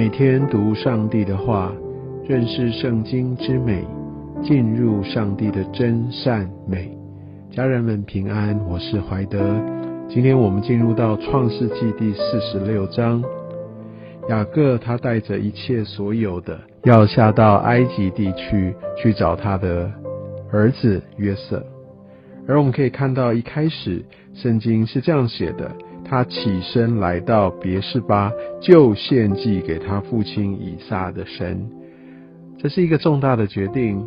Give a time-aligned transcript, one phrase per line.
[0.00, 1.70] 每天读上帝的话，
[2.26, 3.84] 认识圣经之美，
[4.42, 6.90] 进入上帝的真善美。
[7.50, 9.62] 家人们平安，我是怀德。
[10.08, 13.22] 今天我们进入到创世纪第四十六章。
[14.30, 19.92] 雅各他带着一切所有的，要下到埃及地区去找他的
[20.50, 21.62] 儿子约瑟。
[22.48, 25.70] 而我们可以看到，一开始圣经是这样写的。
[26.10, 31.70] 他起身来到别是巴，就献祭给他父亲以撒的神。
[32.58, 34.04] 这是一个重大的决定，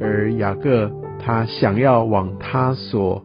[0.00, 3.22] 而雅各他想要往他所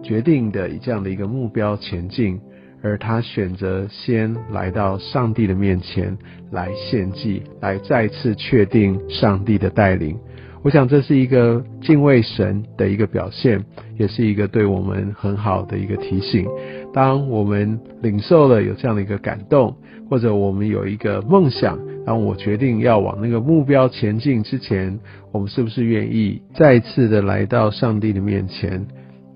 [0.00, 2.40] 决定的这样的一个目标前进，
[2.84, 6.16] 而他选择先来到上帝的面前
[6.52, 10.16] 来献祭，来再次确定上帝的带领。
[10.66, 13.64] 我想这是一个敬畏神的一个表现，
[13.96, 16.44] 也是一个对我们很好的一个提醒。
[16.92, 19.76] 当我们领受了有这样的一个感动，
[20.10, 24.98] 或者我们有一个梦想，当我决定要往那个目标前进之前，
[25.30, 28.84] 我们是不是愿意再次的来到上帝的面前，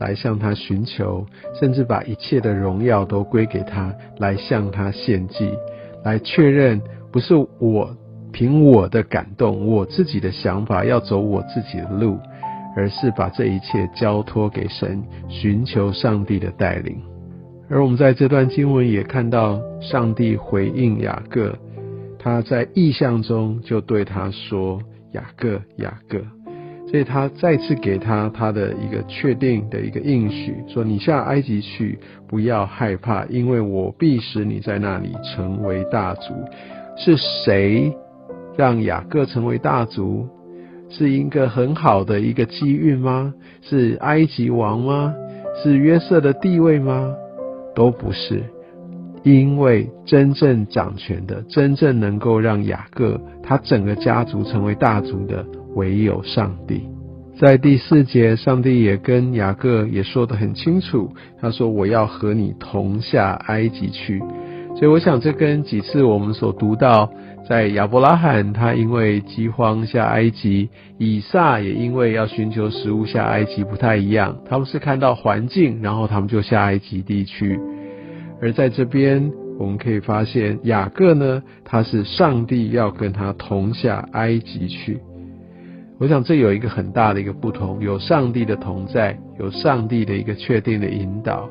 [0.00, 1.26] 来向他寻求，
[1.60, 5.50] 甚至把一切的荣耀都归给他，来向他献祭，
[6.06, 6.80] 来确认
[7.12, 7.94] 不是我。
[8.32, 12.18] 凭我的感动，我自己的想法要走我自己的路，
[12.76, 16.96] 而是把这一切交托给神，寻求上帝的带领。
[17.70, 21.54] 而我们在这段经文也看到，上帝回应雅各，
[22.18, 24.80] 他在意象中就对他说
[25.12, 26.18] ：“雅各，雅各。”
[26.90, 36.32] 所以他再次给他他的一个确定的一个应许，说：“你下埃及去，不要害怕，因为我必使你在那里成为大族。”
[36.96, 37.92] 是谁？
[38.58, 40.26] 让雅各成为大族，
[40.90, 43.32] 是一个很好的一个机遇吗？
[43.62, 45.14] 是埃及王吗？
[45.62, 47.14] 是约瑟的地位吗？
[47.76, 48.42] 都不是，
[49.22, 55.46] 因为真正掌权的、真正能够让雅各他整个家族成为大族的，
[55.76, 56.82] 唯有上帝。
[57.38, 64.18] 在第四节，上帝也跟雅各也说得很清楚，他说：“我要和你同下埃及去。”
[64.74, 67.08] 所以，我想这跟几次我们所读到。
[67.46, 70.68] 在亚伯拉罕，他因为饥荒下埃及；
[70.98, 74.36] 以撒也因为要寻求食物下埃及，不太一样。
[74.46, 77.58] 他们是看到环境，然后他们就下埃及地区。
[78.42, 84.98] 而在这边，我们可以发现雅各呢，他是上帝要跟他同下埃及去。
[85.98, 91.48] 我想这有一个很大的一个不同，有上帝的同在，有上帝的一个确定的引导，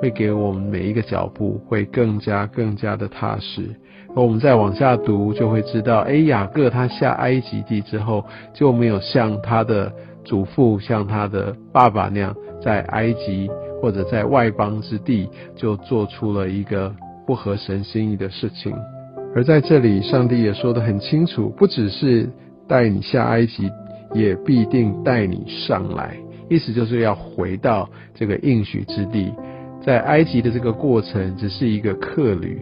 [0.00, 3.68] 会给我们每一个脚步会更加更加的踏实。
[4.16, 9.92] 而我们再往下读，就会知道，哎，雅各他下埃及地之后，就没有像他的
[10.24, 13.48] 祖父、像他的爸爸那样，在埃及
[13.80, 16.94] 或者在外邦之地，就做出了一个
[17.26, 18.74] 不合神心意的事情。
[19.34, 22.28] 而在这里，上帝也说得很清楚，不只是
[22.66, 23.70] 带你下埃及，
[24.12, 26.16] 也必定带你上来，
[26.48, 29.32] 意思就是要回到这个应许之地。
[29.84, 32.60] 在埃及的这个过程，只是一个客旅。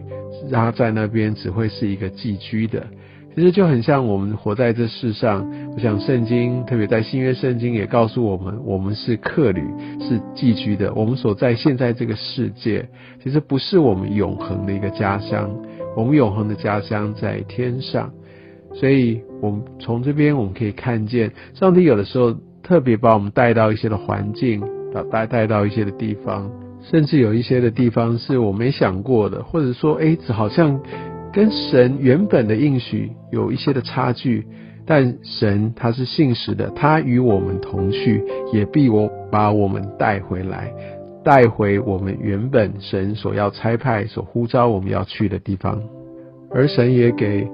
[0.51, 2.87] 他在那边只会是一个寄居的，
[3.35, 5.45] 其实就很像我们活在这世上。
[5.75, 9.61] 我想圣经，特别在新约圣经也告诉我们，我们是客旅，
[9.99, 10.93] 是寄居的。
[10.93, 12.87] 我们所在现在这个世界，
[13.21, 15.49] 其实不是我们永恒的一个家乡。
[15.95, 18.11] 我们永恒的家乡在天上，
[18.73, 24.63] 所以我们从这边我们可以看见，上帝有的时候特别把我们带到一些的环境，
[25.11, 26.49] 带带到一些的地方。
[26.81, 30.79] 甚至有一些的地方是我没想过的，或者说，哎，好像
[31.31, 34.45] 跟神原本的应许有一些的差距。
[34.85, 40.73] 但神他是信实的，他与我们同去，也必我把我们带回来，
[41.23, 45.79] 带回我们原本神所要差派、所呼召我们要去的地方。
[46.49, 47.47] 而神也给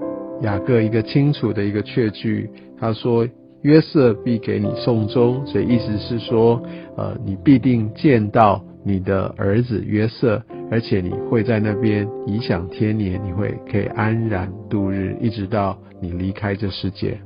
[0.44, 2.50] 雅各一个清楚的一个确据，
[2.80, 3.28] 他说
[3.64, 6.62] ：“约瑟必给你送终。”所以意思是说，
[6.96, 8.64] 呃，你必定见到。
[8.86, 17.18] 你的儿子约瑟，而且你会在那边颐享天年，你会可以安然度日，一直到你离开这世界。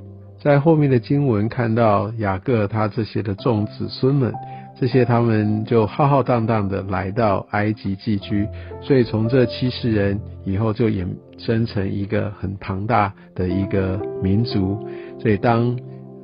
[0.41, 4.33] 在后面的经文看到雅各他这些的众子孙们，
[4.79, 8.47] 这些他们就浩浩荡荡的来到埃及寄居，
[8.81, 11.05] 所以从这七十人以后就衍
[11.37, 14.87] 生成一个很庞大的一个民族，
[15.19, 15.77] 所以当。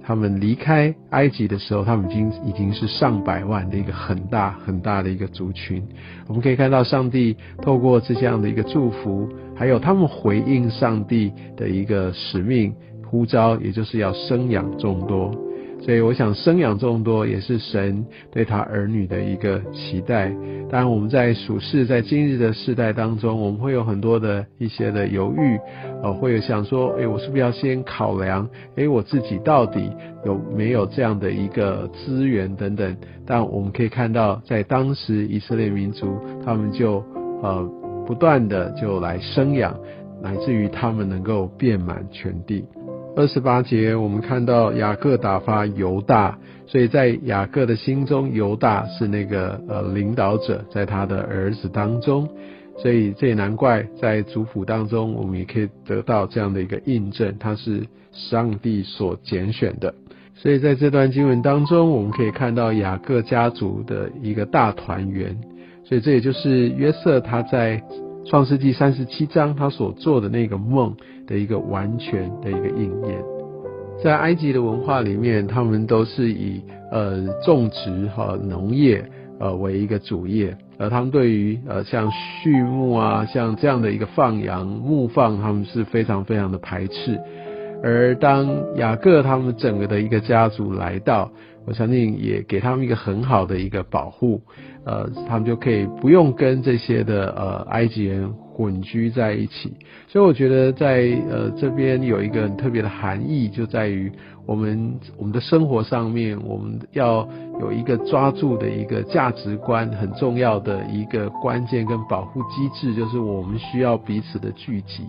[0.08, 5.84] 他们离开埃及的时候，他们已经已经是上百万的一个很大很大的一个族群。
[6.28, 12.72] 我们可以看到，上帝透过这样的一个祝福，还有他们回应上帝的一个使命
[13.10, 15.34] 呼召，也就是要生养众多。
[15.86, 20.32] 所以我想生养众多也是神对他儿女的一个期待。
[20.68, 25.60] 当然我们在属世在今日的世代当中，我们会有很多的一些的犹豫，
[26.02, 29.92] 呃，会有想说，诶，我是不是要先考量，诶，我自己到底
[30.26, 32.98] 有没有这样的一个资源等等。
[33.28, 37.04] 但我们可以看到，在当时以色列民族，他们就
[37.44, 37.64] 呃
[38.08, 39.78] 不断的就来生养，
[40.20, 42.66] 乃至于他们能够遍满全地。
[43.18, 52.28] 二十八节，我们看到雅各打发犹大，所以在雅各的心中，犹大是那个呃领导者，在他的儿子当中，
[52.78, 59.94] 所以这也难怪在族谱当中，我们也可以得到这样的一个印证，他是上帝所拣选的。
[60.36, 65.38] 所以在这段经文当中，我们可以看到雅各家族的一个大团圆，
[65.86, 67.82] 所以这也就是约瑟他在。
[68.26, 70.96] 创世纪三十七章，他所做的那个梦
[71.28, 73.24] 的一个完全的一个应验，
[74.04, 76.60] 在埃及的文化里面，他们都是以
[76.92, 79.06] 呃种植和农业
[79.40, 87.20] 呃为一个主业，而他们对于呃像畜牧啊，像这样的一个放羊牧放，他们是非常非常的排斥。
[87.84, 91.30] 而当雅各他们整个的一个家族来到，
[91.66, 94.42] 我相信也给他们一个很好的一个保护。
[94.86, 99.74] 呃，他们就可以不用跟这些的呃埃及人混居在一起，
[100.08, 104.12] 所以我觉得在呃这边有一个很特别的含义，就在于
[104.46, 107.28] 我们我们的生活上面，我们要
[107.60, 115.04] 有一个抓住的一个价值观，很重要的一个关键跟保护机制，就是我们需要彼此的聚集。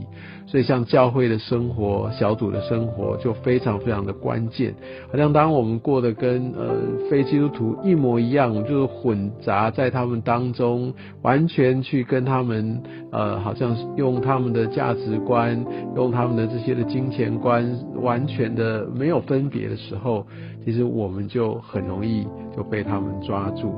[0.47, 4.73] 所以像教会的生活、小组的生活就非常非常的关键。
[5.11, 6.77] 好像当我们过得跟呃
[7.11, 15.63] 非基督徒一模一样，就是混杂在他们当中，完全去跟他们呃，好像用他们的价值观、
[15.97, 17.69] 用他们的这些的金钱观，
[18.01, 20.25] 完全的没有分别的时候，
[20.65, 22.25] 其实我们就很容易
[22.57, 23.75] 就被他们抓住。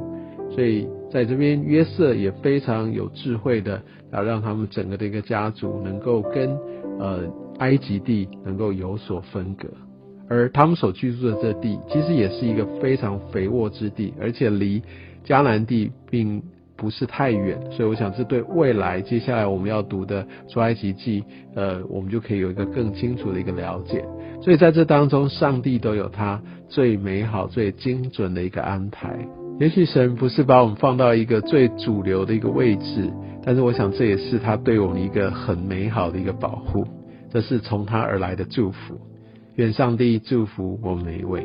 [0.51, 3.81] 所以在这边约瑟也非常有智慧的。
[4.11, 6.49] 要让他们整个的一个家族能够跟
[6.99, 9.69] 呃埃及地能够有所分隔，
[10.31, 14.83] 而他们所居住的这地其实也是一个非常肥沃之地，而且离
[15.27, 16.43] 迦南地并
[16.79, 21.25] 不是太远，所以我想这对未来接下来我们要读的出埃及记，
[21.57, 24.05] 呃，我们就可以有一个更清楚的一个了解。
[24.41, 29.19] 所以在这当中，上帝都有他最美好、最精准的一个安排。
[29.59, 33.13] 也许神不是把我们放到一个最主流的一个位置。
[33.45, 36.87] 但是我想，这也是他对我们一个很美好的一个保护，
[37.33, 39.01] 这是从他而来的祝福。
[39.57, 41.45] 愿上帝祝福我们每一位。